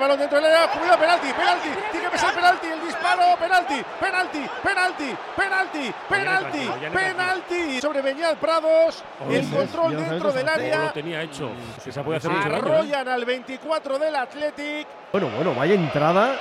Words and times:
Balón 0.00 0.18
dentro 0.18 0.40
del 0.40 0.46
área, 0.54 0.68
cuidado, 0.70 0.98
penalti, 0.98 1.32
penalti, 1.32 1.68
tiene 1.92 2.08
que 2.10 2.18
ser 2.18 2.34
penalti, 2.34 2.66
el 2.66 2.80
disparo, 2.86 3.36
penalti, 3.38 3.82
penalti, 4.00 4.46
penalti, 4.62 5.16
penalti, 5.36 5.92
penalti, 6.08 6.70
penalti 6.92 7.80
sobre 7.80 8.02
Beñat 8.02 8.36
Prados, 8.38 9.02
el 9.30 9.48
control 9.50 9.96
dentro 9.96 10.32
del 10.32 10.48
área. 10.48 10.78
Lo 10.84 10.92
tenía 10.92 11.22
hecho, 11.22 11.50
que 11.84 11.92
se 11.92 12.02
puede 12.02 12.18
hacer. 12.18 12.30
¿eh? 12.30 12.34
Arrollan 12.44 13.08
al 13.08 13.24
24 13.24 13.98
del 13.98 14.14
Athletic. 14.16 14.86
Bueno, 15.12 15.28
bueno, 15.34 15.54
vaya 15.54 15.74
entrada. 15.74 16.36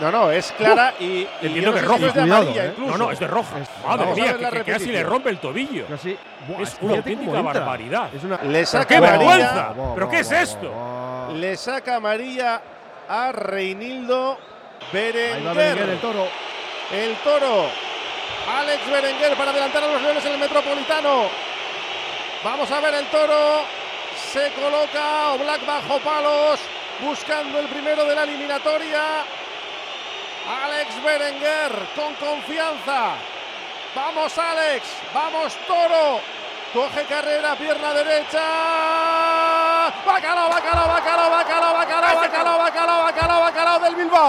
No, 0.00 0.12
no, 0.12 0.30
es 0.30 0.52
clara 0.52 0.94
y. 1.00 1.26
Entiendo 1.42 1.72
que 1.72 1.80
es 1.80 1.88
de 1.88 1.88
cuidado, 2.12 2.22
amarilla 2.36 2.64
¿eh? 2.66 2.68
incluso. 2.70 2.92
No, 2.92 3.04
no, 3.04 3.10
es 3.10 3.18
de 3.18 3.26
roja. 3.26 3.58
Es- 3.58 3.68
Madre 3.84 4.14
mía, 4.14 4.36
que, 4.38 4.62
que 4.62 4.72
casi 4.72 4.86
le 4.92 5.02
rompe 5.02 5.28
el 5.30 5.38
tobillo. 5.40 5.86
Casi. 5.88 6.16
Buah, 6.46 6.62
Es 6.62 6.76
una 6.80 6.96
auténtica 6.98 7.42
barbaridad. 7.42 8.14
Es 8.14 8.22
una. 8.22 8.36
Le 8.44 8.64
saca 8.64 8.86
¡Qué 8.86 8.96
amarilla, 8.96 9.18
vergüenza! 9.26 9.72
Buah, 9.74 9.94
¿Pero 9.94 10.06
buah, 10.06 10.14
qué 10.14 10.20
es 10.20 10.28
buah, 10.30 10.40
esto? 10.42 10.70
buah. 10.70 11.32
Le 11.34 11.56
saca 11.56 11.96
amarilla 11.96 12.60
a 13.08 13.32
Reinildo 13.32 14.38
Berenguer, 14.92 15.78
el 15.78 16.00
toro. 16.00 16.28
El 16.92 17.16
toro. 17.16 17.70
Alex 18.48 18.90
Berenguer 18.90 19.36
para 19.36 19.50
adelantar 19.50 19.84
a 19.84 19.88
los 19.88 20.02
Leones 20.02 20.24
en 20.24 20.32
el 20.32 20.38
Metropolitano. 20.38 21.28
Vamos 22.44 22.70
a 22.70 22.80
ver 22.80 22.94
el 22.94 23.06
toro. 23.06 23.64
Se 24.32 24.50
coloca 24.52 25.32
Oblak 25.32 25.66
bajo 25.66 25.98
palos. 26.00 26.60
Buscando 27.00 27.58
el 27.58 27.66
primero 27.68 28.04
de 28.04 28.14
la 28.14 28.24
eliminatoria. 28.24 29.02
Alex 30.64 31.02
Berenguer 31.02 31.72
con 31.94 32.14
confianza. 32.14 33.12
Vamos 33.94 34.38
Alex. 34.38 34.84
Vamos 35.12 35.54
toro. 35.66 36.20
Coge 36.72 37.04
carrera, 37.04 37.54
pierna 37.56 37.94
derecha. 37.94 38.44
Bacalao, 40.06 40.50
bacalao, 40.50 40.88
bacalao, 40.88 40.88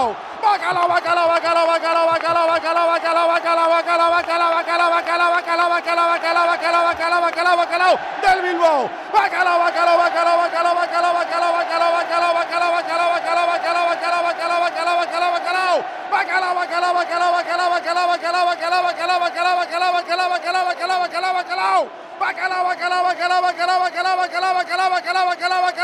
Bilbao. 0.00 0.20
Bacalao, 0.32 0.88
bacalao, 0.88 1.26
bacalao, 1.28 1.66
bacalao, 1.66 2.06
bacalao, 2.06 2.88
bacalao, 2.88 3.28
bacalao, 3.28 3.68
bacalao, 3.68 3.70
bacalao, 3.70 4.10
bacalao, 4.10 4.50
bacalao, 4.50 4.90
bacalao, 4.90 5.70
bacalao, 5.70 6.08
bacalao, 6.08 6.08
bacalao, 6.10 6.84
bacalao, 6.86 7.20
bacalao, 7.20 7.20
bacalao, 7.20 7.56
bacalao 7.56 7.98
del 8.22 8.42
Bilbao. 8.42 8.90
Bacalao, 9.12 9.58
bacalao, 9.58 9.98
bacalao, 9.98 10.36
bacalao, 10.40 10.74
bacalao, 10.74 11.12
bacalao, 11.14 11.52
bacalao, 11.52 11.92
bacalao, 11.92 12.32
bacalao, 12.32 12.72
bacalao, 12.72 13.10
bacalao, 13.10 13.46
bacalao, 13.50 14.22
bacalao, 14.26 14.60
bacalao, 14.60 14.60
bacalao, 14.60 15.00
bacalao, 15.00 15.32
bacalao. 15.32 15.78
Bacalao, 16.10 16.54
bacalao, 16.54 16.94
bacalao, 16.94 17.32
bacalao, 17.32 17.70
bacalao, 17.70 18.06
bacalao, 18.10 18.46
bacalao, 18.50 19.20
bacalao, 19.20 19.20
bacalao, 19.20 19.60
bacalao, 19.60 19.92
bacalao, 19.94 20.30
bacalao, 20.30 20.64
bacalao, 20.66 21.00
bacalao, 21.00 21.34
bacalao. 21.34 21.88
Bacalao, 22.20 22.64
bacalao, 22.64 23.04
bacalao, 23.04 23.40
bacalao, 23.40 23.80
bacalao, 23.80 24.16
bacalao, 24.20 24.52
bacalao, 24.52 24.54
bacalao, 24.54 24.90
bacalao, 24.90 25.26
bacalao, 25.30 25.62
bacalao, 25.62 25.79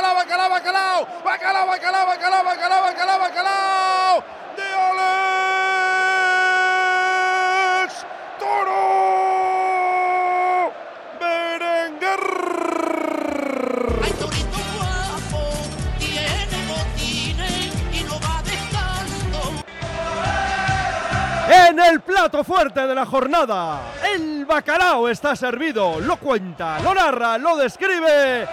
el 21.90 22.00
plato 22.00 22.42
fuerte 22.42 22.86
de 22.86 22.94
la 22.94 23.06
jornada, 23.06 23.92
el 24.14 24.44
bacalao 24.44 25.08
está 25.08 25.36
servido. 25.36 26.00
Lo 26.00 26.16
cuenta, 26.16 26.80
lo 26.80 26.94
narra, 26.94 27.38
lo 27.38 27.56
describe 27.56 28.46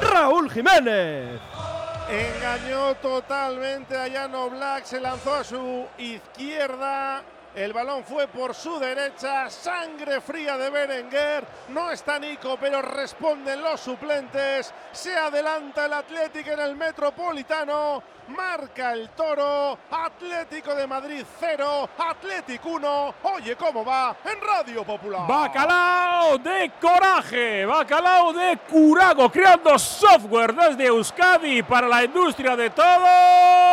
Raúl 0.00 0.50
Jiménez. 0.50 1.40
Engañó 2.08 2.94
totalmente 2.96 3.96
a 3.96 4.08
Llano 4.08 4.48
Black, 4.48 4.84
se 4.84 5.00
lanzó 5.00 5.34
a 5.34 5.44
su 5.44 5.86
izquierda. 5.98 7.22
El 7.58 7.72
balón 7.72 8.04
fue 8.04 8.28
por 8.28 8.54
su 8.54 8.78
derecha, 8.78 9.50
sangre 9.50 10.20
fría 10.20 10.56
de 10.56 10.70
Berenguer. 10.70 11.44
No 11.70 11.90
está 11.90 12.16
Nico, 12.16 12.56
pero 12.56 12.80
responden 12.80 13.60
los 13.60 13.80
suplentes. 13.80 14.72
Se 14.92 15.16
adelanta 15.16 15.86
el 15.86 15.92
Atlético 15.92 16.50
en 16.50 16.60
el 16.60 16.76
Metropolitano. 16.76 18.00
Marca 18.28 18.92
el 18.92 19.10
toro. 19.10 19.76
Atlético 19.90 20.72
de 20.72 20.86
Madrid 20.86 21.24
0, 21.40 21.90
Atlético 21.98 22.68
1. 22.68 23.14
Oye 23.24 23.56
cómo 23.56 23.84
va 23.84 24.14
en 24.24 24.40
Radio 24.40 24.84
Popular. 24.84 25.26
Bacalao 25.26 26.38
de 26.38 26.70
coraje, 26.80 27.66
bacalao 27.66 28.32
de 28.34 28.56
curago, 28.70 29.32
creando 29.32 29.76
software 29.80 30.54
desde 30.54 30.86
Euskadi 30.86 31.64
para 31.64 31.88
la 31.88 32.04
industria 32.04 32.54
de 32.54 32.70
todo. 32.70 33.67